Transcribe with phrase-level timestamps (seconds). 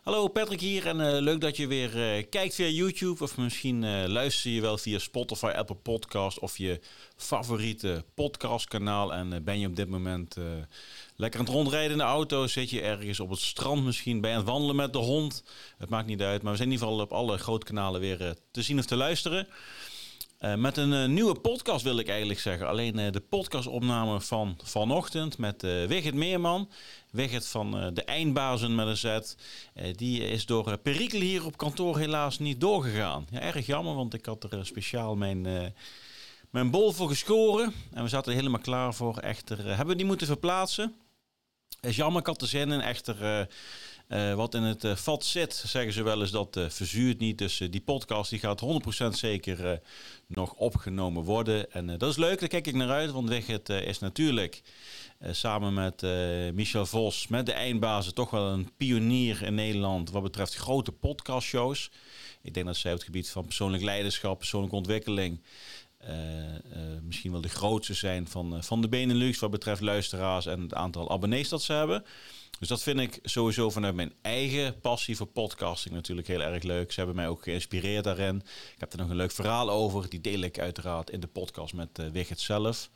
[0.00, 3.22] Hallo Patrick hier en uh, leuk dat je weer uh, kijkt via YouTube.
[3.22, 6.80] Of misschien uh, luister je wel via Spotify, Apple Podcast of je
[7.16, 9.14] favoriete podcastkanaal.
[9.14, 10.36] En ben je op dit moment
[11.16, 14.28] lekker aan het rondrijden in de auto, zit je ergens op het strand misschien, je
[14.28, 15.44] aan het wandelen met de hond,
[15.78, 18.34] het maakt niet uit, maar we zijn in ieder geval op alle grote kanalen weer
[18.50, 19.48] te zien of te luisteren.
[20.40, 22.68] Uh, met een uh, nieuwe podcast wil ik eigenlijk zeggen.
[22.68, 26.70] Alleen uh, de podcastopname van vanochtend met uh, Wigert Meerman.
[27.10, 29.34] Wigert van de Eindbazen met een Z.
[29.96, 33.26] die is door perikel hier op kantoor helaas niet doorgegaan.
[33.30, 35.42] Ja, erg jammer, want ik had er speciaal mijn,
[36.50, 37.72] mijn bol voor geschoren.
[37.92, 39.18] En we zaten er helemaal klaar voor.
[39.18, 40.94] Echter hebben we die moeten verplaatsen.
[41.80, 42.80] Is jammer, ik had er zin in.
[42.80, 43.48] Echter
[44.10, 47.38] uh, wat in het uh, vat zit, zeggen ze wel eens, dat uh, verzuurt niet.
[47.38, 48.62] Dus die podcast die gaat
[49.04, 49.80] 100% zeker
[50.26, 51.72] nog opgenomen worden.
[51.72, 53.10] En dat is leuk, daar kijk ik naar uit.
[53.10, 54.62] Want Wigget is natuurlijk
[55.30, 56.02] samen met
[56.54, 61.90] Michel Vos, met de eindbazen, toch wel een pionier in Nederland wat betreft grote podcastshows.
[62.42, 65.40] Ik denk dat zij op het gebied van persoonlijk leiderschap, persoonlijke ontwikkeling...
[67.02, 71.10] misschien wel de grootste zijn van, van de Benelux wat betreft luisteraars en het aantal
[71.10, 72.04] abonnees dat ze hebben.
[72.58, 76.92] Dus dat vind ik sowieso vanuit mijn eigen passie voor podcasting natuurlijk heel erg leuk.
[76.92, 78.36] Ze hebben mij ook geïnspireerd daarin.
[78.74, 80.08] Ik heb er nog een leuk verhaal over.
[80.08, 82.90] Die deel ik uiteraard in de podcast met uh, zelf.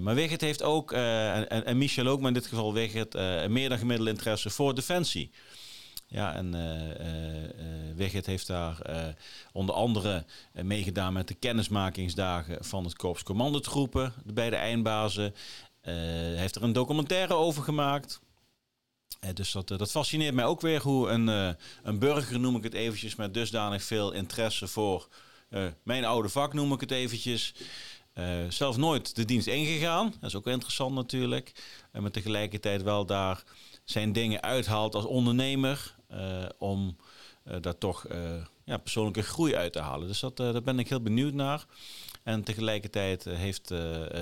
[0.00, 3.14] Maar Wigert heeft ook, en, en, Michel ook, maar in dit geval Wigert,
[3.48, 5.30] meer dan gemiddelde interesse voor defensie.
[6.12, 6.54] Ja, en
[7.96, 8.78] uh, heeft daar
[9.52, 15.34] onder andere meegedaan met de kennismakingsdagen van het Korps Commandotroepen, de beide eindbazen.
[16.36, 18.20] heeft er een documentaire over gemaakt.
[19.34, 23.14] Dus dat, dat fascineert mij ook weer hoe een, een burger, noem ik het eventjes,
[23.14, 25.08] met dusdanig veel interesse voor
[25.82, 27.54] mijn oude vak, noem ik het eventjes.
[28.48, 30.14] zelf nooit de dienst ingegaan.
[30.20, 31.52] Dat is ook interessant natuurlijk.
[31.92, 33.44] En maar tegelijkertijd wel daar
[33.84, 35.94] zijn dingen uithaalt als ondernemer.
[36.58, 36.96] om
[37.60, 38.06] daar toch
[38.64, 40.06] ja, persoonlijke groei uit te halen.
[40.06, 41.66] Dus dat, daar ben ik heel benieuwd naar.
[42.22, 43.78] En tegelijkertijd eh, heeft uh,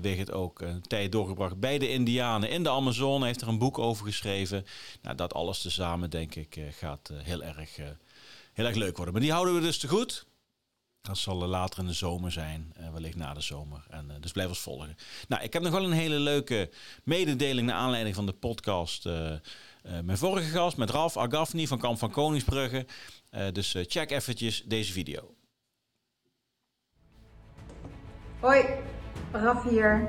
[0.00, 3.26] Wigert ook een tijd doorgebracht bij de Indianen in de Amazone.
[3.26, 4.66] Heeft er een boek over geschreven.
[5.02, 7.76] Nou, dat alles tezamen, denk ik, gaat heel, erg,
[8.52, 9.14] heel erg leuk worden.
[9.14, 10.26] Maar die houden we dus te goed.
[11.02, 13.86] Dat zal later in de zomer zijn, wellicht na de zomer.
[13.90, 14.96] En, dus blijf ons volgen.
[15.28, 16.70] Nou, ik heb nog wel een hele leuke
[17.04, 19.08] mededeling naar aanleiding van de podcast.
[20.04, 22.86] mijn vorige gast met Ralf Agafni van Kamp van Koningsbrugge.
[23.52, 25.34] dus check eventjes deze video.
[28.40, 28.64] Hoi,
[29.32, 30.08] Raf hier.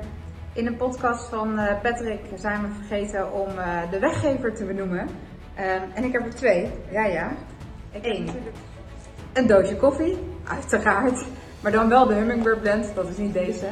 [0.54, 5.08] In de podcast van uh, Patrick zijn we vergeten om uh, de weggever te benoemen.
[5.58, 6.70] Uh, en ik heb er twee.
[6.90, 7.36] Ja, ja.
[8.02, 8.28] Eén.
[9.32, 10.18] Een doosje koffie,
[10.48, 11.26] uiteraard.
[11.60, 13.66] Maar dan wel de Hummingbird blend, dat is niet deze.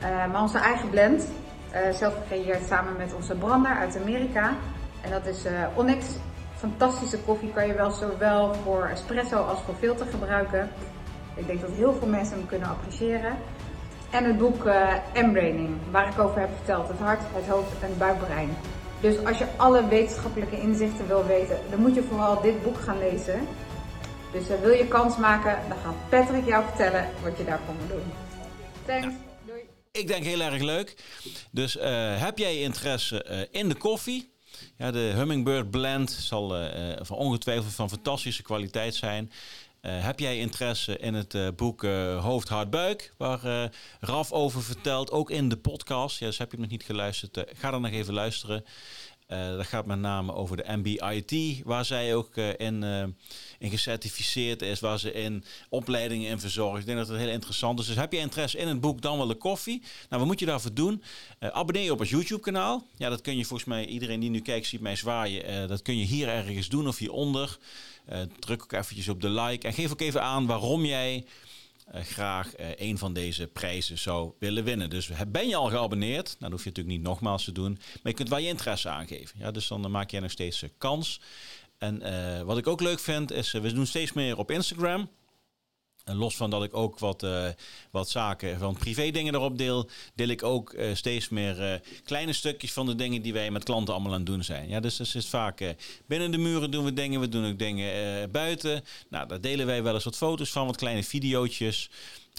[0.00, 1.28] maar onze eigen blend.
[1.92, 4.52] zelf gecreëerd samen met onze brander uit Amerika.
[5.00, 5.44] En dat is
[5.74, 6.06] Onyx.
[6.56, 10.68] Fantastische koffie kan je wel zowel voor espresso als voor filter gebruiken.
[11.34, 13.36] Ik denk dat heel veel mensen hem kunnen appreciëren.
[14.10, 16.88] En het boek uh, M-Braining, waar ik over heb verteld.
[16.88, 18.50] Het hart, het hoofd en het buikbrein.
[19.00, 22.98] Dus als je alle wetenschappelijke inzichten wil weten, dan moet je vooral dit boek gaan
[22.98, 23.40] lezen.
[24.32, 27.88] Dus uh, wil je kans maken, dan gaat Patrick jou vertellen wat je daarvoor moet
[27.88, 28.12] doen.
[28.86, 29.14] Thanks.
[29.46, 29.60] Doei.
[29.92, 30.96] Ik denk heel erg leuk.
[31.50, 31.82] Dus uh,
[32.20, 34.30] heb jij interesse in de koffie?
[34.76, 36.48] Ja, de Hummingbird Blend zal
[37.02, 39.32] van ongetwijfeld van fantastische kwaliteit zijn.
[39.82, 44.62] Uh, heb jij interesse in het uh, boek uh, Hoofd, Hart, Buik, waar Raf over
[44.62, 46.18] vertelt, ook in de podcast.
[46.18, 48.64] Ja, dus heb je nog niet geluisterd, ga dan nog even luisteren.
[49.26, 52.82] Dat gaat met name over de MBIT, waar zij ook in,
[53.58, 56.80] in gecertificeerd is, waar ze in opleidingen in verzorgt.
[56.80, 57.86] Ik denk dat het heel interessant is.
[57.86, 59.80] Dus heb je interesse in het boek, dan wel de koffie.
[59.80, 61.02] Nou, wat moet je daarvoor doen?
[61.38, 62.86] abonneer je op ons YouTube-kanaal.
[62.96, 65.68] Ja, dat kun je volgens mij, iedereen die nu kijkt ziet mij zwaaien.
[65.68, 67.58] dat kun je hier ergens doen of hieronder.
[68.38, 71.24] Druk ook eventjes op de like en geef ook even aan waarom jij
[71.90, 74.90] graag uh, een van deze prijzen zou willen winnen.
[74.90, 76.26] Dus ben je al geabonneerd?
[76.26, 77.72] Nou, dat hoef je natuurlijk niet nogmaals te doen.
[77.72, 79.38] Maar je kunt wel je interesse aangeven.
[79.38, 81.20] Ja, dus dan maak jij nog steeds kans.
[81.78, 82.02] En
[82.44, 85.10] wat ik ook leuk vind, is we doen steeds meer op Instagram.
[86.04, 87.48] Los van dat ik ook wat, uh,
[87.90, 92.32] wat zaken van privé dingen erop deel, deel ik ook uh, steeds meer uh, kleine
[92.32, 94.68] stukjes van de dingen die wij met klanten allemaal aan het doen zijn.
[94.68, 95.74] Ja, dus dat is vaak
[96.06, 98.84] binnen de muren doen we dingen, we doen ook dingen buiten.
[99.08, 101.90] Nou, daar delen wij wel eens wat foto's van, wat kleine videootjes.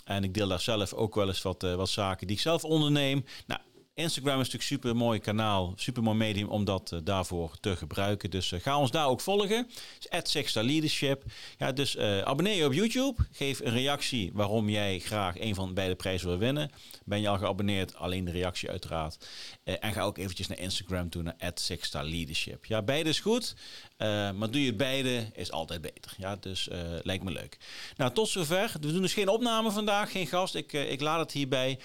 [0.04, 3.26] En ik deel daar zelf ook wel eens wat, wat zaken die ik zelf onderneem.
[3.48, 3.62] Nou,
[3.96, 8.30] Instagram is natuurlijk super mooi kanaal, super mooi medium om dat uh, daarvoor te gebruiken.
[8.30, 9.70] Dus uh, ga ons daar ook volgen.
[10.10, 11.24] At Leadership.
[11.58, 13.26] Ja, dus uh, abonneer je op YouTube.
[13.32, 16.72] Geef een reactie waarom jij graag een van beide prijzen wil winnen.
[17.06, 17.96] Ben je al geabonneerd?
[17.96, 19.28] Alleen de reactie uiteraard.
[19.64, 21.54] en ga ook eventjes naar Instagram toe, naar
[21.92, 22.66] Leadership.
[22.66, 23.56] Ja, beide is goed.
[23.98, 26.14] maar doe je beide, is altijd beter.
[26.18, 26.68] Ja, dus
[27.04, 27.58] lijkt me leuk.
[27.98, 28.72] Nou, tot zover.
[28.82, 30.56] We doen dus geen opname vandaag, geen gast.
[30.56, 31.80] Ik, ik laat het hierbij.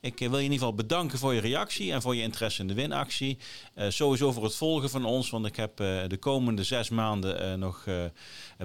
[0.00, 2.68] Ik wil je in ieder geval bedanken voor je reactie en voor je interesse in
[2.68, 3.38] de winactie.
[3.74, 7.42] Uh, sowieso voor het volgen van ons, want ik heb uh, de komende zes maanden
[7.42, 7.84] uh, nog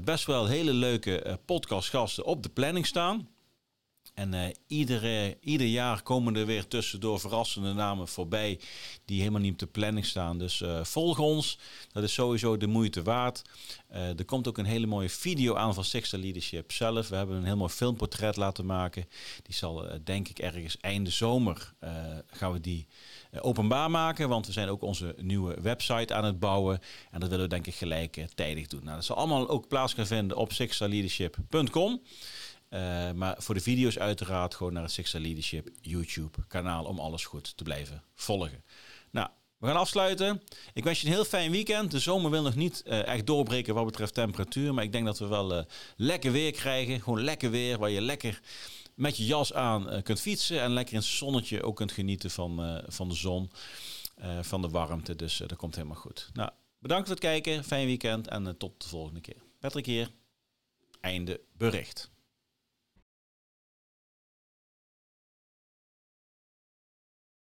[0.03, 3.36] best wel hele leuke podcastgasten op de planning staan.
[4.17, 8.59] En uh, iedere, ieder jaar komen er weer tussendoor verrassende namen voorbij
[9.05, 10.37] die helemaal niet op de planning staan.
[10.37, 11.59] Dus uh, volg ons,
[11.91, 13.41] dat is sowieso de moeite waard.
[13.91, 17.09] Uh, er komt ook een hele mooie video aan van Sixter Leadership zelf.
[17.09, 19.05] We hebben een heel mooi filmportret laten maken.
[19.43, 21.73] Die zal denk ik ergens einde zomer
[22.27, 22.87] gaan we die
[23.39, 24.29] openbaar maken.
[24.29, 26.79] Want we zijn ook onze nieuwe website aan het bouwen.
[27.11, 28.83] En dat willen we denk ik gelijk tijdig doen.
[28.83, 32.01] Nou, dat zal allemaal ook plaats gaan vinden op sixterleadership.com.
[32.69, 37.25] Uh, maar voor de video's uiteraard gewoon naar het Sixta Leadership YouTube kanaal om alles
[37.25, 38.63] goed te blijven volgen.
[39.11, 40.41] Nou, we gaan afsluiten.
[40.73, 41.91] Ik wens je een heel fijn weekend.
[41.91, 44.73] De zomer wil nog niet uh, echt doorbreken wat betreft temperatuur.
[44.73, 45.63] Maar ik denk dat we wel uh,
[45.95, 47.01] lekker weer krijgen.
[47.01, 48.41] Gewoon lekker weer waar je lekker
[48.95, 50.61] met je jas aan kunt fietsen.
[50.61, 53.51] En lekker in het zonnetje ook kunt genieten van, van de zon,
[54.41, 55.15] van de warmte.
[55.15, 56.29] Dus dat komt helemaal goed.
[56.33, 56.49] Nou,
[56.79, 57.63] bedankt voor het kijken.
[57.63, 59.41] Fijn weekend en tot de volgende keer.
[59.59, 60.11] Patrick hier.
[61.01, 62.09] Einde bericht.